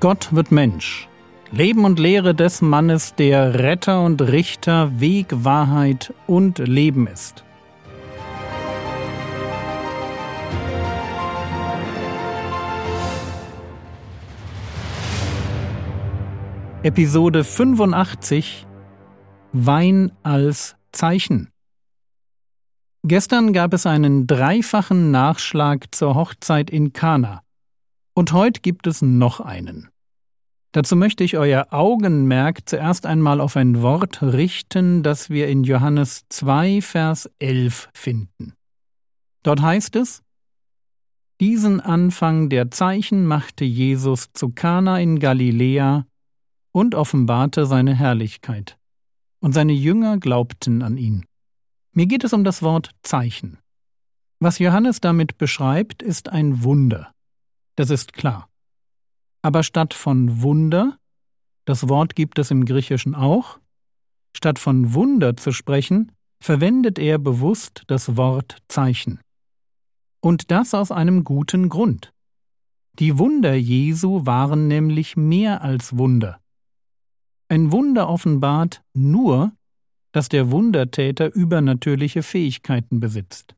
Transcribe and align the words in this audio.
Gott 0.00 0.32
wird 0.32 0.52
Mensch. 0.52 1.08
Leben 1.50 1.84
und 1.84 1.98
Lehre 1.98 2.32
des 2.32 2.62
Mannes, 2.62 3.16
der 3.16 3.58
Retter 3.58 4.04
und 4.04 4.22
Richter, 4.22 5.00
Weg, 5.00 5.26
Wahrheit 5.32 6.14
und 6.28 6.58
Leben 6.58 7.08
ist. 7.08 7.42
Episode 16.84 17.42
85 17.42 18.68
Wein 19.52 20.12
als 20.22 20.76
Zeichen. 20.92 21.50
Gestern 23.02 23.52
gab 23.52 23.74
es 23.74 23.84
einen 23.84 24.28
dreifachen 24.28 25.10
Nachschlag 25.10 25.86
zur 25.92 26.14
Hochzeit 26.14 26.70
in 26.70 26.92
Kana. 26.92 27.42
Und 28.18 28.32
heute 28.32 28.62
gibt 28.62 28.88
es 28.88 29.00
noch 29.00 29.38
einen. 29.38 29.90
Dazu 30.72 30.96
möchte 30.96 31.22
ich 31.22 31.38
euer 31.38 31.68
Augenmerk 31.70 32.68
zuerst 32.68 33.06
einmal 33.06 33.40
auf 33.40 33.56
ein 33.56 33.80
Wort 33.80 34.22
richten, 34.22 35.04
das 35.04 35.30
wir 35.30 35.46
in 35.46 35.62
Johannes 35.62 36.24
2, 36.28 36.82
Vers 36.82 37.30
11 37.38 37.88
finden. 37.94 38.54
Dort 39.44 39.62
heißt 39.62 39.94
es, 39.94 40.24
diesen 41.40 41.80
Anfang 41.80 42.48
der 42.48 42.72
Zeichen 42.72 43.24
machte 43.24 43.64
Jesus 43.64 44.32
zu 44.32 44.48
Kana 44.48 44.98
in 44.98 45.20
Galiläa 45.20 46.04
und 46.72 46.96
offenbarte 46.96 47.66
seine 47.66 47.94
Herrlichkeit. 47.94 48.78
Und 49.38 49.52
seine 49.52 49.74
Jünger 49.74 50.18
glaubten 50.18 50.82
an 50.82 50.96
ihn. 50.96 51.24
Mir 51.92 52.06
geht 52.06 52.24
es 52.24 52.32
um 52.32 52.42
das 52.42 52.62
Wort 52.64 52.90
Zeichen. 53.02 53.58
Was 54.40 54.58
Johannes 54.58 55.00
damit 55.00 55.38
beschreibt, 55.38 56.02
ist 56.02 56.30
ein 56.30 56.64
Wunder. 56.64 57.12
Das 57.78 57.90
ist 57.90 58.12
klar. 58.12 58.48
Aber 59.40 59.62
statt 59.62 59.94
von 59.94 60.42
Wunder, 60.42 60.98
das 61.64 61.88
Wort 61.88 62.16
gibt 62.16 62.40
es 62.40 62.50
im 62.50 62.64
Griechischen 62.64 63.14
auch, 63.14 63.60
statt 64.36 64.58
von 64.58 64.94
Wunder 64.94 65.36
zu 65.36 65.52
sprechen, 65.52 66.10
verwendet 66.42 66.98
er 66.98 67.18
bewusst 67.20 67.84
das 67.86 68.16
Wort 68.16 68.56
Zeichen. 68.66 69.20
Und 70.20 70.50
das 70.50 70.74
aus 70.74 70.90
einem 70.90 71.22
guten 71.22 71.68
Grund. 71.68 72.12
Die 72.98 73.16
Wunder 73.16 73.54
Jesu 73.54 74.26
waren 74.26 74.66
nämlich 74.66 75.16
mehr 75.16 75.62
als 75.62 75.96
Wunder. 75.96 76.40
Ein 77.48 77.70
Wunder 77.70 78.08
offenbart 78.08 78.82
nur, 78.92 79.52
dass 80.10 80.28
der 80.28 80.50
Wundertäter 80.50 81.32
übernatürliche 81.32 82.24
Fähigkeiten 82.24 82.98
besitzt. 82.98 83.54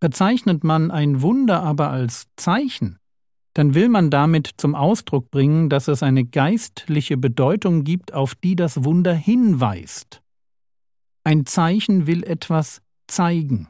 Bezeichnet 0.00 0.64
man 0.64 0.90
ein 0.90 1.22
Wunder 1.22 1.62
aber 1.62 1.88
als 1.88 2.26
Zeichen, 2.36 2.97
dann 3.58 3.74
will 3.74 3.88
man 3.88 4.08
damit 4.08 4.52
zum 4.56 4.76
Ausdruck 4.76 5.32
bringen, 5.32 5.68
dass 5.68 5.88
es 5.88 6.04
eine 6.04 6.24
geistliche 6.24 7.16
Bedeutung 7.16 7.82
gibt, 7.82 8.14
auf 8.14 8.36
die 8.36 8.54
das 8.54 8.84
Wunder 8.84 9.12
hinweist. 9.12 10.22
Ein 11.24 11.44
Zeichen 11.44 12.06
will 12.06 12.22
etwas 12.22 12.82
zeigen. 13.08 13.66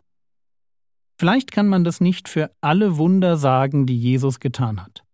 Vielleicht 1.19 1.53
kann 1.53 1.69
man 1.69 1.85
das 1.85 2.03
nicht 2.03 2.29
für 2.29 2.51
alle 2.61 2.99
Wunder 2.99 3.39
sagen, 3.39 3.87
die 3.87 3.99
Jesus 3.99 4.41
getan 4.41 4.85
hat. 4.85 5.05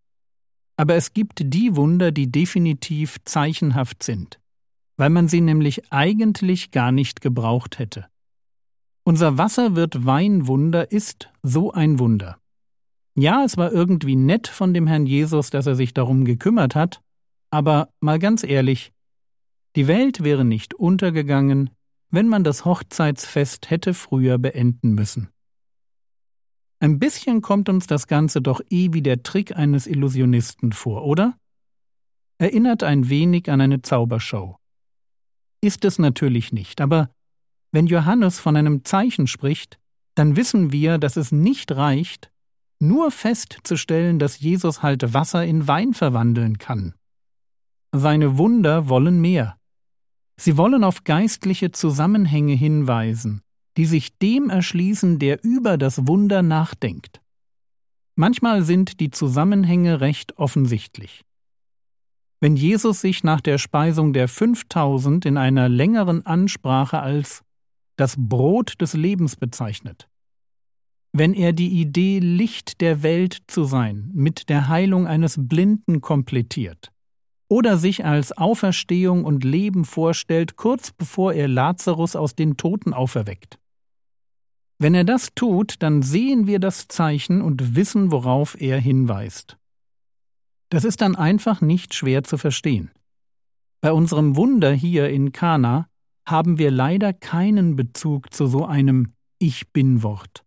Aber 0.77 0.97
es 0.97 1.13
gibt 1.13 1.55
die 1.55 1.77
Wunder, 1.77 2.11
die 2.11 2.33
definitiv 2.33 3.19
zeichenhaft 3.25 4.03
sind, 4.03 4.41
weil 4.97 5.11
man 5.11 5.29
sie 5.29 5.41
nämlich 5.41 5.93
eigentlich 5.93 6.73
gar 6.73 6.91
nicht 6.91 7.21
gebraucht 7.21 7.79
hätte. 7.79 8.07
Unser 9.05 9.39
Wasser 9.39 9.77
wird 9.77 10.05
Weinwunder 10.05 10.91
ist 10.91 11.31
so 11.45 11.71
ein 11.71 12.01
Wunder. 12.01 12.41
Ja, 13.17 13.45
es 13.45 13.57
war 13.57 13.73
irgendwie 13.73 14.17
nett 14.17 14.49
von 14.49 14.75
dem 14.75 14.87
Herrn 14.87 15.07
Jesus, 15.07 15.51
dass 15.51 15.67
er 15.67 15.77
sich 15.77 15.95
darum 15.95 16.25
gekümmert 16.25 16.75
hat, 16.75 17.01
aber 17.51 17.89
mal 18.01 18.19
ganz 18.19 18.43
ehrlich, 18.43 18.93
die 19.77 19.87
Welt 19.87 20.25
wäre 20.25 20.45
nicht 20.45 20.75
untergegangen, 20.75 21.71
wenn 22.11 22.29
man 22.29 22.43
das 22.43 22.65
Hochzeitsfest 22.65 23.71
hätte 23.71 23.95
früher 23.95 24.39
beenden 24.39 24.95
müssen. 24.95 25.29
Ein 26.81 26.99
bisschen 26.99 27.41
kommt 27.41 27.69
uns 27.69 27.87
das 27.87 28.09
Ganze 28.09 28.43
doch 28.43 28.61
eh 28.69 28.93
wie 28.93 29.03
der 29.03 29.23
Trick 29.23 29.57
eines 29.57 29.87
Illusionisten 29.87 30.73
vor, 30.73 31.05
oder? 31.05 31.37
Erinnert 32.39 32.83
ein 32.83 33.09
wenig 33.09 33.49
an 33.49 33.61
eine 33.61 33.83
Zaubershow. 33.83 34.57
Ist 35.61 35.85
es 35.85 35.99
natürlich 35.99 36.53
nicht, 36.53 36.81
aber 36.81 37.11
wenn 37.71 37.87
Johannes 37.87 38.39
von 38.39 38.57
einem 38.57 38.85
Zeichen 38.85 39.27
spricht, 39.27 39.79
dann 40.15 40.37
wissen 40.37 40.73
wir, 40.73 40.99
dass 40.99 41.17
es 41.17 41.33
nicht 41.33 41.73
reicht, 41.73 42.31
nur 42.81 43.11
festzustellen, 43.11 44.19
dass 44.19 44.41
Jesus 44.41 44.83
halt 44.83 45.15
Wasser 45.15 45.45
in 45.45 45.69
Wein 45.69 45.95
verwandeln 45.95 46.59
kann. 46.59 46.95
Seine 47.93 48.39
Wunder 48.39 48.89
wollen 48.89 49.21
mehr. 49.21 49.57
Sie 50.37 50.57
wollen 50.57 50.83
auf 50.83 51.05
geistliche 51.05 51.71
Zusammenhänge 51.71 52.55
hinweisen, 52.55 53.43
die 53.77 53.87
sich 53.87 54.19
dem 54.19 54.51
erschließen, 54.51 55.19
der 55.19 55.45
über 55.45 55.79
das 55.79 56.07
Wunder 56.07 56.43
nachdenkt. 56.43 57.21
Manchmal 58.17 58.63
sind 58.63 59.01
die 59.01 59.11
Zusammenhänge 59.11 60.01
recht 60.01 60.39
offensichtlich. 60.39 61.25
Wenn 62.41 62.57
Jesus 62.57 63.01
sich 63.01 63.25
nach 63.25 63.41
der 63.41 63.59
Speisung 63.59 64.13
der 64.13 64.29
5000 64.29 65.25
in 65.25 65.37
einer 65.37 65.69
längeren 65.69 66.27
Ansprache 66.27 67.01
als 67.01 67.43
das 67.97 68.17
Brot 68.19 68.81
des 68.81 68.95
Lebens 68.95 69.37
bezeichnet, 69.37 70.09
wenn 71.17 71.33
er 71.33 71.53
die 71.53 71.81
Idee, 71.81 72.19
Licht 72.19 72.81
der 72.81 73.05
Welt 73.05 73.39
zu 73.47 73.63
sein, 73.65 74.11
mit 74.13 74.49
der 74.49 74.67
Heilung 74.69 75.07
eines 75.07 75.37
Blinden 75.39 76.01
komplettiert, 76.01 76.91
oder 77.49 77.79
sich 77.79 78.05
als 78.05 78.37
Auferstehung 78.37 79.25
und 79.25 79.45
Leben 79.45 79.85
vorstellt, 79.85 80.57
kurz 80.57 80.91
bevor 80.91 81.33
er 81.33 81.47
Lazarus 81.47 82.17
aus 82.17 82.35
den 82.35 82.57
Toten 82.57 82.93
auferweckt. 82.93 83.61
Wenn 84.81 84.93
er 84.93 85.05
das 85.05 85.29
tut, 85.37 85.77
dann 85.79 86.03
sehen 86.03 86.49
wir 86.49 86.59
das 86.59 86.89
Zeichen 86.89 87.43
und 87.43 87.77
wissen, 87.77 88.11
worauf 88.11 88.61
er 88.61 88.81
hinweist. 88.81 89.57
Das 90.69 90.85
ist 90.85 91.01
dann 91.01 91.15
einfach 91.15 91.61
nicht 91.61 91.95
schwer 91.95 92.25
zu 92.25 92.39
verstehen. 92.39 92.91
Bei 93.81 93.93
unserem 93.93 94.35
Wunder 94.35 94.73
hier 94.73 95.09
in 95.11 95.31
Kana 95.31 95.87
haben 96.27 96.59
wir 96.59 96.73
leider 96.73 97.13
keinen 97.13 97.77
Bezug 97.77 98.35
zu 98.35 98.49
so 98.49 98.67
einem 98.67 99.13
Ich 99.39 99.71
bin 99.73 100.03
Wort. 100.03 100.44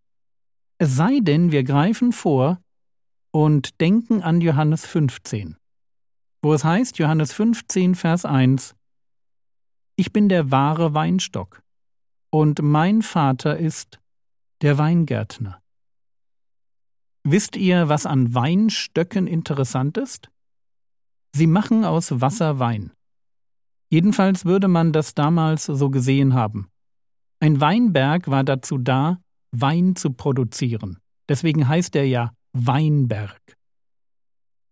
Es 0.79 0.95
sei 0.95 1.19
denn, 1.21 1.51
wir 1.51 1.63
greifen 1.63 2.11
vor 2.11 2.61
und 3.31 3.81
denken 3.81 4.21
an 4.21 4.41
Johannes 4.41 4.85
15, 4.85 5.57
wo 6.43 6.53
es 6.53 6.63
heißt, 6.63 6.99
Johannes 6.99 7.33
15, 7.33 7.95
Vers 7.95 8.25
1, 8.25 8.75
Ich 9.95 10.13
bin 10.13 10.29
der 10.29 10.51
wahre 10.51 10.93
Weinstock, 10.93 11.63
und 12.29 12.61
mein 12.61 13.01
Vater 13.01 13.57
ist 13.57 13.99
der 14.61 14.77
Weingärtner. 14.77 15.61
Wisst 17.23 17.55
ihr, 17.55 17.89
was 17.89 18.05
an 18.05 18.35
Weinstöcken 18.35 19.25
interessant 19.25 19.97
ist? 19.97 20.29
Sie 21.33 21.47
machen 21.47 21.85
aus 21.85 22.21
Wasser 22.21 22.59
Wein. 22.59 22.91
Jedenfalls 23.89 24.45
würde 24.45 24.67
man 24.67 24.93
das 24.93 25.15
damals 25.15 25.65
so 25.65 25.89
gesehen 25.89 26.35
haben. 26.35 26.69
Ein 27.39 27.59
Weinberg 27.59 28.27
war 28.27 28.43
dazu 28.43 28.77
da, 28.77 29.19
Wein 29.51 29.95
zu 29.95 30.11
produzieren. 30.11 30.97
Deswegen 31.29 31.67
heißt 31.67 31.95
er 31.95 32.07
ja 32.07 32.33
Weinberg. 32.53 33.39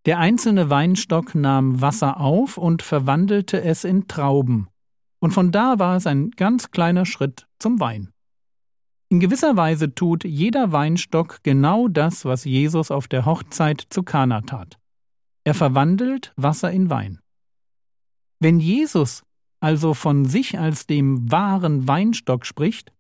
Der 0.06 0.20
einzelne 0.20 0.70
Weinstock 0.70 1.34
nahm 1.34 1.82
Wasser 1.82 2.20
auf 2.20 2.58
und 2.58 2.84
verwandelte 2.84 3.62
es 3.62 3.84
in 3.84 4.08
Trauben, 4.08 4.68
und 5.20 5.32
von 5.32 5.52
da 5.52 5.80
war 5.80 5.96
es 5.96 6.06
ein 6.06 6.32
ganz 6.32 6.70
kleiner 6.70 7.06
Schritt 7.06 7.48
zum 7.58 7.80
Wein. 7.80 8.12
In 9.10 9.20
gewisser 9.20 9.58
Weise 9.58 9.94
tut 9.96 10.24
jeder 10.24 10.72
Weinstock 10.72 11.40
genau 11.44 11.88
das, 11.88 12.26
was 12.26 12.44
Jesus 12.44 12.92
auf 12.92 13.08
der 13.08 13.26
Hochzeit 13.26 13.82
zu 13.90 14.04
Kana 14.04 14.42
tat. 14.42 14.78
Er 15.44 15.54
verwandelt 15.54 16.34
Wasser 16.36 16.72
in 16.72 16.90
Wein. 16.90 17.20
Wenn 18.40 18.60
Jesus 18.60 19.24
also 19.60 19.94
von 19.96 20.26
sich 20.26 20.60
als 20.60 20.86
dem 20.86 21.32
wahren 21.32 21.88
Weinstock 21.88 22.46
spricht, 22.46 22.92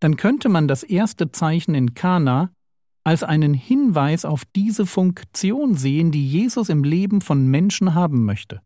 dann 0.00 0.16
könnte 0.16 0.48
man 0.48 0.66
das 0.66 0.82
erste 0.82 1.30
Zeichen 1.30 1.74
in 1.74 1.94
Kana 1.94 2.52
als 3.04 3.22
einen 3.22 3.54
Hinweis 3.54 4.24
auf 4.24 4.44
diese 4.44 4.86
Funktion 4.86 5.74
sehen, 5.74 6.10
die 6.10 6.26
Jesus 6.26 6.68
im 6.68 6.84
Leben 6.84 7.20
von 7.20 7.46
Menschen 7.46 7.94
haben 7.94 8.24
möchte. 8.24 8.60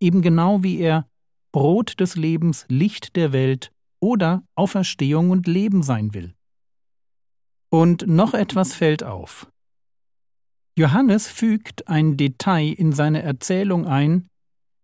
Eben 0.00 0.22
genau 0.22 0.62
wie 0.62 0.78
er 0.78 1.08
Brot 1.52 2.00
des 2.00 2.16
Lebens, 2.16 2.64
Licht 2.68 3.16
der 3.16 3.32
Welt 3.32 3.72
oder 4.00 4.44
Auferstehung 4.54 5.30
und 5.30 5.46
Leben 5.46 5.82
sein 5.82 6.14
will. 6.14 6.34
Und 7.70 8.06
noch 8.06 8.34
etwas 8.34 8.74
fällt 8.74 9.02
auf. 9.02 9.50
Johannes 10.76 11.26
fügt 11.28 11.88
ein 11.88 12.16
Detail 12.16 12.72
in 12.72 12.92
seine 12.92 13.22
Erzählung 13.22 13.86
ein, 13.86 14.28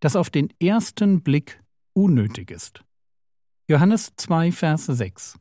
das 0.01 0.15
auf 0.15 0.29
den 0.29 0.49
ersten 0.59 1.21
Blick 1.21 1.63
unnötig 1.93 2.51
ist. 2.51 2.83
Johannes 3.67 4.13
2, 4.15 4.51
Vers 4.51 4.85
6. 4.85 5.39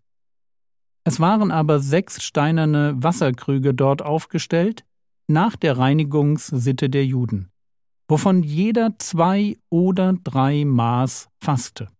Es 1.04 1.20
waren 1.20 1.50
aber 1.50 1.80
sechs 1.80 2.22
steinerne 2.22 2.94
Wasserkrüge 2.96 3.74
dort 3.74 4.00
aufgestellt, 4.00 4.86
nach 5.28 5.56
der 5.56 5.76
Reinigungssitte 5.76 6.88
der 6.88 7.04
Juden, 7.04 7.50
wovon 8.08 8.42
jeder 8.42 8.98
zwei 8.98 9.58
oder 9.68 10.14
drei 10.14 10.64
Maß 10.64 11.28
fasste. 11.38 11.90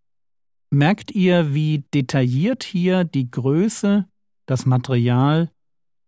Merkt 0.71 1.11
ihr, 1.11 1.53
wie 1.53 1.85
detailliert 1.93 2.65
hier 2.65 3.05
die 3.05 3.31
Größe, 3.31 4.07
das 4.47 4.65
Material 4.65 5.51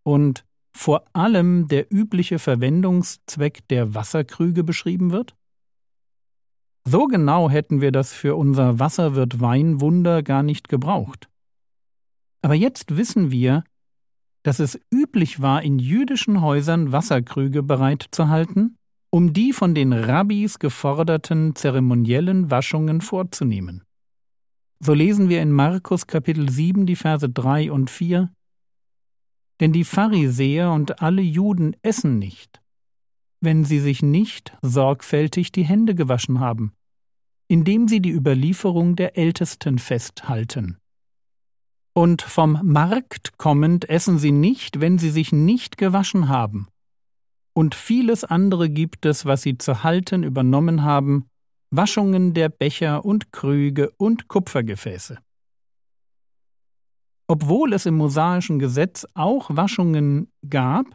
und 0.01 0.45
vor 0.75 1.05
allem 1.13 1.67
der 1.67 1.93
übliche 1.93 2.39
Verwendungszweck 2.39 3.67
der 3.67 3.93
Wasserkrüge 3.93 4.63
beschrieben 4.63 5.11
wird? 5.11 5.36
So 6.89 7.07
genau 7.07 7.49
hätten 7.49 7.81
wir 7.81 7.91
das 7.91 8.13
für 8.13 8.37
unser 8.37 8.79
Wasserwirt 8.79 9.41
Weinwunder 9.41 10.23
gar 10.23 10.41
nicht 10.41 10.69
gebraucht. 10.69 11.27
Aber 12.41 12.53
jetzt 12.53 12.95
wissen 12.95 13.29
wir, 13.29 13.65
dass 14.43 14.59
es 14.59 14.79
üblich 14.89 15.41
war, 15.41 15.63
in 15.63 15.79
jüdischen 15.79 16.39
Häusern 16.39 16.93
Wasserkrüge 16.93 17.61
bereitzuhalten, 17.61 18.77
um 19.09 19.33
die 19.33 19.51
von 19.51 19.75
den 19.75 19.91
Rabbis 19.91 20.59
geforderten 20.59 21.55
zeremoniellen 21.55 22.51
Waschungen 22.51 23.01
vorzunehmen. 23.01 23.83
So 24.79 24.93
lesen 24.93 25.27
wir 25.27 25.41
in 25.41 25.51
Markus 25.51 26.07
Kapitel 26.07 26.49
7 26.49 26.85
die 26.85 26.95
Verse 26.95 27.29
3 27.29 27.69
und 27.69 27.89
4 27.89 28.31
Denn 29.59 29.73
die 29.73 29.83
Pharisäer 29.83 30.71
und 30.71 31.01
alle 31.01 31.21
Juden 31.21 31.75
essen 31.81 32.17
nicht, 32.17 32.61
wenn 33.41 33.65
sie 33.65 33.81
sich 33.81 34.01
nicht 34.01 34.55
sorgfältig 34.61 35.51
die 35.51 35.65
Hände 35.65 35.93
gewaschen 35.93 36.39
haben, 36.39 36.71
indem 37.47 37.87
sie 37.87 38.01
die 38.01 38.11
Überlieferung 38.11 38.95
der 38.95 39.17
Ältesten 39.17 39.79
festhalten. 39.79 40.77
Und 41.93 42.21
vom 42.21 42.59
Markt 42.63 43.37
kommend 43.37 43.89
essen 43.89 44.19
sie 44.19 44.31
nicht, 44.31 44.81
wenn 44.81 44.97
sie 44.99 45.09
sich 45.09 45.31
nicht 45.31 45.77
gewaschen 45.77 46.29
haben. 46.29 46.67
Und 47.53 47.73
vieles 47.73 48.23
andere 48.23 48.69
gibt 48.69 49.05
es, 49.05 49.25
was 49.25 49.41
sie 49.41 49.57
zu 49.57 49.83
halten 49.83 50.21
übernommen 50.23 50.83
haben, 50.83 51.25
Waschungen 51.71 52.33
der 52.33 52.49
Becher 52.49 53.03
und 53.03 53.31
Krüge 53.31 53.89
und 53.97 54.27
Kupfergefäße. 54.27 55.17
Obwohl 57.27 57.73
es 57.73 57.85
im 57.85 57.95
mosaischen 57.95 58.59
Gesetz 58.59 59.05
auch 59.15 59.49
Waschungen 59.49 60.31
gab, 60.47 60.85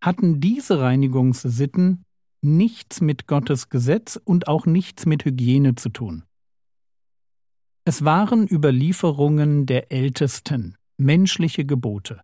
hatten 0.00 0.40
diese 0.40 0.78
Reinigungssitten 0.80 2.04
nichts 2.40 3.00
mit 3.00 3.26
Gottes 3.26 3.68
Gesetz 3.68 4.20
und 4.22 4.48
auch 4.48 4.66
nichts 4.66 5.06
mit 5.06 5.24
Hygiene 5.24 5.74
zu 5.74 5.88
tun. 5.88 6.24
Es 7.84 8.04
waren 8.04 8.46
Überlieferungen 8.46 9.66
der 9.66 9.90
Ältesten, 9.90 10.76
menschliche 10.98 11.64
Gebote, 11.64 12.20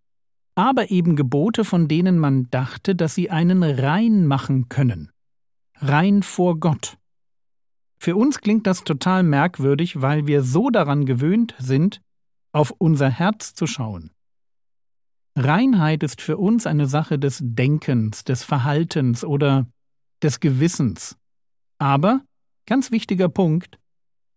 aber 0.53 0.91
eben 0.91 1.15
Gebote, 1.15 1.65
von 1.65 1.87
denen 1.87 2.19
man 2.19 2.49
dachte, 2.51 2.95
dass 2.95 3.15
sie 3.15 3.29
einen 3.29 3.63
rein 3.63 4.27
machen 4.27 4.69
können, 4.69 5.11
rein 5.77 6.23
vor 6.23 6.59
Gott. 6.59 6.97
Für 7.97 8.15
uns 8.15 8.39
klingt 8.41 8.67
das 8.67 8.83
total 8.83 9.23
merkwürdig, 9.23 10.01
weil 10.01 10.27
wir 10.27 10.43
so 10.43 10.69
daran 10.69 11.05
gewöhnt 11.05 11.55
sind, 11.57 12.01
auf 12.51 12.71
unser 12.77 13.09
Herz 13.09 13.53
zu 13.53 13.67
schauen. 13.67 14.11
Reinheit 15.35 16.03
ist 16.03 16.21
für 16.21 16.37
uns 16.37 16.65
eine 16.67 16.87
Sache 16.87 17.19
des 17.19 17.39
Denkens, 17.43 18.23
des 18.23 18.43
Verhaltens 18.43 19.25
oder 19.25 19.67
des 20.25 20.39
Gewissens. 20.39 21.15
Aber, 21.77 22.21
ganz 22.65 22.91
wichtiger 22.91 23.29
Punkt, 23.29 23.77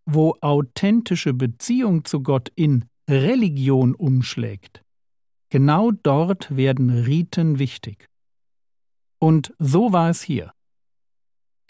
wo 0.05 0.37
authentische 0.43 1.33
Beziehung 1.33 2.05
zu 2.05 2.23
Gott 2.23 2.51
in 2.55 2.85
Religion 3.09 3.95
umschlägt, 3.95 4.83
genau 5.49 5.91
dort 5.91 6.55
werden 6.55 6.91
Riten 6.91 7.59
wichtig. 7.59 8.07
Und 9.19 9.55
so 9.59 9.93
war 9.93 10.11
es 10.11 10.23
hier. 10.23 10.53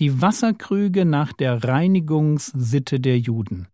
Die 0.00 0.20
Wasserkrüge 0.20 1.04
nach 1.04 1.32
der 1.32 1.62
Reinigungssitte 1.62 2.98
der 2.98 3.20
Juden 3.20 3.68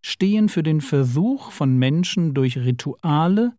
stehen 0.00 0.48
für 0.48 0.62
den 0.62 0.80
Versuch 0.80 1.50
von 1.52 1.76
Menschen 1.76 2.32
durch 2.32 2.56
Rituale 2.56 3.54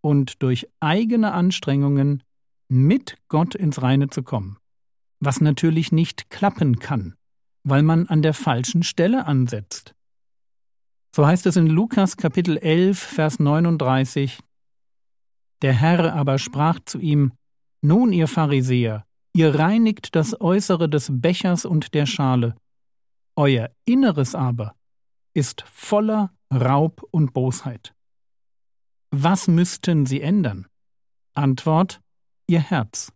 und 0.00 0.42
durch 0.42 0.68
eigene 0.80 1.32
Anstrengungen 1.32 2.24
mit 2.68 3.16
Gott 3.28 3.54
ins 3.54 3.80
Reine 3.80 4.10
zu 4.10 4.22
kommen 4.24 4.58
was 5.20 5.40
natürlich 5.40 5.92
nicht 5.92 6.30
klappen 6.30 6.78
kann, 6.78 7.14
weil 7.64 7.82
man 7.82 8.06
an 8.06 8.22
der 8.22 8.34
falschen 8.34 8.82
Stelle 8.82 9.26
ansetzt. 9.26 9.94
So 11.14 11.26
heißt 11.26 11.46
es 11.46 11.56
in 11.56 11.66
Lukas 11.66 12.16
Kapitel 12.16 12.56
11, 12.58 12.98
Vers 12.98 13.38
39, 13.38 14.38
Der 15.62 15.72
Herr 15.72 16.14
aber 16.14 16.38
sprach 16.38 16.80
zu 16.84 16.98
ihm, 16.98 17.32
Nun, 17.80 18.12
ihr 18.12 18.28
Pharisäer, 18.28 19.04
ihr 19.34 19.54
reinigt 19.54 20.14
das 20.14 20.40
Äußere 20.40 20.88
des 20.88 21.10
Bechers 21.10 21.64
und 21.64 21.94
der 21.94 22.06
Schale, 22.06 22.54
euer 23.36 23.70
Inneres 23.84 24.34
aber 24.34 24.74
ist 25.32 25.62
voller 25.62 26.32
Raub 26.52 27.06
und 27.12 27.32
Bosheit. 27.32 27.94
Was 29.10 29.46
müssten 29.48 30.06
sie 30.06 30.20
ändern? 30.20 30.66
Antwort 31.34 32.00
Ihr 32.48 32.60
Herz. 32.60 33.12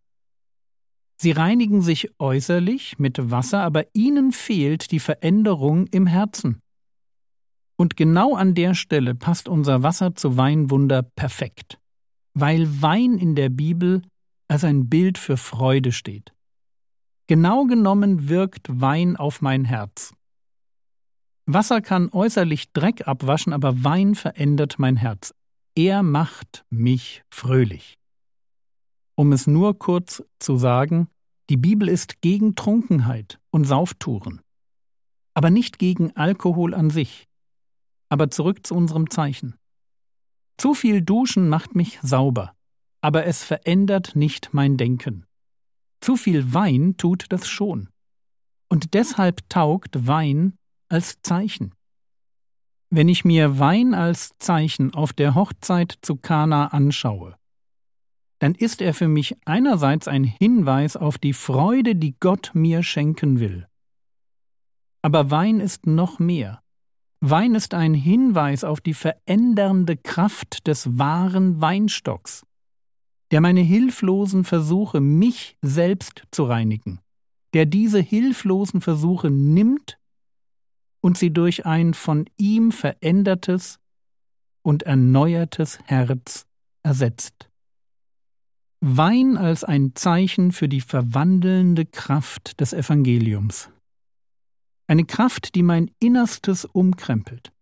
Sie 1.17 1.31
reinigen 1.31 1.83
sich 1.83 2.11
äußerlich 2.19 2.99
mit 2.99 3.31
Wasser, 3.31 3.63
aber 3.63 3.85
ihnen 3.95 4.33
fehlt 4.33 4.91
die 4.91 5.01
Veränderung 5.01 5.87
im 5.89 6.07
Herzen. 6.07 6.61
Und 7.77 7.97
genau 7.97 8.35
an 8.35 8.55
der 8.55 8.75
Stelle 8.75 9.15
passt 9.15 9.49
unser 9.49 9.83
Wasser 9.83 10.15
zu 10.15 10.37
Weinwunder 10.37 11.03
perfekt, 11.03 11.79
weil 12.35 12.83
Wein 12.83 13.19
in 13.19 13.35
der 13.35 13.49
Bibel 13.49 14.03
als 14.49 14.65
ein 14.65 14.89
Bild 14.89 15.19
für 15.19 15.37
Freude 15.37 15.93
steht. 15.93 16.33
Genau 17.27 17.65
genommen 17.65 18.29
wirkt 18.29 18.69
Wein 18.69 19.17
auf 19.17 19.41
mein 19.41 19.65
Herz. 19.65 20.13
Wasser 21.47 21.81
kann 21.81 22.11
äußerlich 22.13 22.73
Dreck 22.73 23.09
abwaschen, 23.09 23.53
aber 23.53 23.83
Wein 23.85 24.15
verändert 24.15 24.79
mein 24.79 24.97
Herz. 24.97 25.35
Er 25.75 26.03
macht 26.03 26.65
mich 26.71 27.23
fröhlich. 27.31 27.99
Um 29.15 29.33
es 29.33 29.47
nur 29.47 29.79
kurz 29.79 30.23
zu 30.39 30.57
sagen, 30.57 31.09
die 31.51 31.57
Bibel 31.57 31.89
ist 31.89 32.23
gegen 32.23 32.55
Trunkenheit 32.55 33.39
und 33.51 33.65
Sauftouren, 33.65 34.41
aber 35.35 35.51
nicht 35.51 35.79
gegen 35.79 36.17
Alkohol 36.17 36.75
an 36.75 36.91
sich. 36.91 37.29
Aber 38.09 38.31
zurück 38.31 38.67
zu 38.67 38.75
unserem 38.75 39.11
Zeichen. 39.11 39.57
Zu 40.59 40.75
viel 40.75 41.03
Duschen 41.03 41.49
macht 41.49 41.75
mich 41.75 41.99
sauber, 42.03 42.55
aber 43.01 43.27
es 43.27 43.43
verändert 43.43 44.15
nicht 44.15 44.51
mein 44.53 44.77
Denken. 44.77 45.27
Zu 46.01 46.17
viel 46.17 46.53
Wein 46.53 46.97
tut 46.97 47.27
das 47.31 47.49
schon. 47.49 47.89
Und 48.69 48.95
deshalb 48.95 49.49
taugt 49.49 50.07
Wein 50.07 50.55
als 50.89 51.21
Zeichen. 51.23 51.75
Wenn 52.91 53.09
ich 53.09 53.25
mir 53.25 53.59
Wein 53.59 53.95
als 53.95 54.33
Zeichen 54.39 54.95
auf 54.95 55.13
der 55.13 55.35
Hochzeit 55.35 55.99
zu 56.03 56.17
Kana 56.17 56.69
anschaue, 56.69 57.37
dann 58.43 58.57
ist 58.57 58.83
er 58.83 58.93
für 58.93 59.07
mich 59.07 59.37
einerseits 59.45 60.09
ein 60.09 60.25
Hinweis 60.25 60.97
auf 60.97 61.17
die 61.17 61.33
Freude, 61.33 61.95
die 61.95 62.17
Gott 62.19 62.51
mir 62.55 62.83
schenken 62.83 63.39
will. 63.39 63.69
Aber 65.01 65.31
Wein 65.31 65.61
ist 65.61 65.87
noch 65.87 66.19
mehr. 66.19 66.61
Wein 67.21 67.55
ist 67.55 67.73
ein 67.73 67.95
Hinweis 67.95 68.65
auf 68.65 68.81
die 68.81 68.95
verändernde 68.95 69.97
Kraft 69.97 70.67
des 70.67 70.99
wahren 70.99 71.61
Weinstocks, 71.61 72.45
der 73.31 73.41
meine 73.41 73.61
hilflosen 73.61 74.43
Versuche, 74.43 74.99
mich 75.01 75.57
selbst 75.63 76.25
zu 76.33 76.43
reinigen, 76.43 76.99
der 77.55 77.65
diese 77.65 78.01
hilflosen 78.01 78.81
Versuche 78.81 79.31
nimmt 79.31 80.01
und 81.01 81.17
sie 81.17 81.33
durch 81.33 81.65
ein 81.65 81.95
von 81.95 82.29
ihm 82.39 82.73
verändertes 82.73 83.79
und 84.63 84.83
erneuertes 84.83 85.79
Herz 85.85 86.49
ersetzt. 86.83 87.52
Wein 88.85 89.37
als 89.37 89.63
ein 89.63 89.95
Zeichen 89.95 90.51
für 90.51 90.69
die 90.69 90.81
verwandelnde 90.81 91.87
Kraft 91.87 92.61
des 92.61 92.73
Evangeliums. 92.73 93.71
Eine 94.89 95.05
Kraft, 95.05 95.55
die 95.55 95.63
mein 95.63 95.89
Innerstes 96.01 96.65
umkrempelt. 96.65 97.53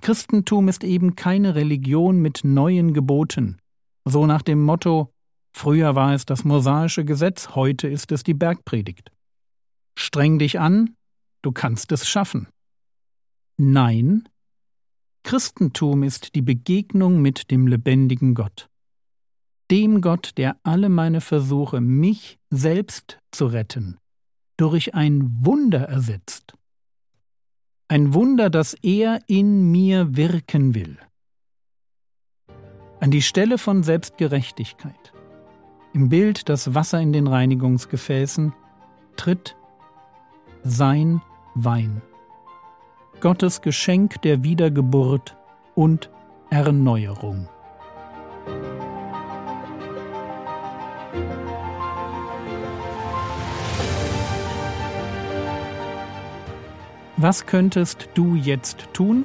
Christentum 0.00 0.68
ist 0.68 0.84
eben 0.84 1.16
keine 1.16 1.56
Religion 1.56 2.20
mit 2.20 2.44
neuen 2.44 2.94
Geboten, 2.94 3.58
so 4.04 4.26
nach 4.26 4.42
dem 4.42 4.62
Motto 4.62 5.12
Früher 5.52 5.96
war 5.96 6.14
es 6.14 6.24
das 6.24 6.44
mosaische 6.44 7.04
Gesetz, 7.04 7.56
heute 7.56 7.88
ist 7.88 8.12
es 8.12 8.22
die 8.22 8.34
Bergpredigt. 8.34 9.10
Streng 9.98 10.38
dich 10.38 10.60
an, 10.60 10.94
du 11.42 11.50
kannst 11.50 11.90
es 11.90 12.08
schaffen. 12.08 12.46
Nein, 13.56 14.28
Christentum 15.24 16.04
ist 16.04 16.36
die 16.36 16.42
Begegnung 16.42 17.20
mit 17.20 17.50
dem 17.50 17.66
lebendigen 17.66 18.34
Gott 18.34 18.68
dem 19.70 20.00
Gott, 20.00 20.32
der 20.36 20.56
alle 20.62 20.88
meine 20.88 21.20
Versuche, 21.20 21.80
mich 21.80 22.38
selbst 22.50 23.18
zu 23.32 23.46
retten, 23.46 23.98
durch 24.56 24.94
ein 24.94 25.36
Wunder 25.40 25.88
ersetzt. 25.88 26.54
Ein 27.88 28.14
Wunder, 28.14 28.50
das 28.50 28.74
er 28.74 29.20
in 29.26 29.70
mir 29.70 30.16
wirken 30.16 30.74
will. 30.74 30.98
An 33.00 33.10
die 33.10 33.22
Stelle 33.22 33.58
von 33.58 33.82
Selbstgerechtigkeit, 33.82 35.12
im 35.92 36.08
Bild 36.08 36.48
das 36.48 36.74
Wasser 36.74 37.00
in 37.00 37.12
den 37.12 37.26
Reinigungsgefäßen, 37.26 38.52
tritt 39.16 39.56
sein 40.62 41.22
Wein. 41.54 42.02
Gottes 43.20 43.62
Geschenk 43.62 44.20
der 44.22 44.42
Wiedergeburt 44.42 45.36
und 45.74 46.10
Erneuerung. 46.50 47.48
Was 57.18 57.46
könntest 57.46 58.10
du 58.14 58.34
jetzt 58.34 58.88
tun? 58.92 59.24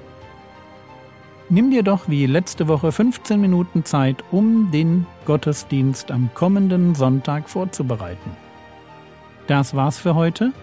Nimm 1.49 1.71
dir 1.71 1.83
doch 1.83 2.07
wie 2.07 2.25
letzte 2.25 2.69
Woche 2.69 2.93
15 2.93 3.41
Minuten 3.41 3.83
Zeit, 3.83 4.23
um 4.31 4.71
den 4.71 5.05
Gottesdienst 5.25 6.09
am 6.09 6.29
kommenden 6.33 6.95
Sonntag 6.95 7.49
vorzubereiten. 7.49 8.31
Das 9.47 9.75
war's 9.75 9.99
für 9.99 10.15
heute. 10.15 10.53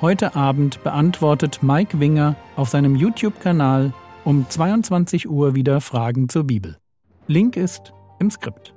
Heute 0.00 0.36
Abend 0.36 0.84
beantwortet 0.84 1.64
Mike 1.64 1.98
Winger 1.98 2.36
auf 2.54 2.68
seinem 2.68 2.94
YouTube-Kanal 2.94 3.92
um 4.24 4.48
22 4.48 5.28
Uhr 5.28 5.56
wieder 5.56 5.80
Fragen 5.80 6.28
zur 6.28 6.44
Bibel. 6.44 6.76
Link 7.26 7.56
ist 7.56 7.92
im 8.20 8.30
Skript. 8.30 8.72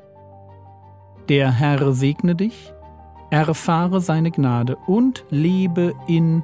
Der 1.30 1.51
Herr 1.51 1.94
segne 1.94 2.34
dich, 2.34 2.74
erfahre 3.30 4.01
seine 4.01 4.32
Gnade 4.32 4.75
und 4.88 5.24
lebe 5.30 5.94
in 6.08 6.44